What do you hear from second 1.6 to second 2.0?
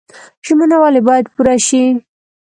شي؟